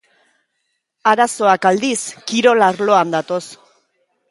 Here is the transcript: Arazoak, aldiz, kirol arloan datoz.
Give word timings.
Arazoak, 1.11 1.69
aldiz, 1.73 1.99
kirol 2.33 2.67
arloan 2.71 3.17
datoz. 3.19 3.41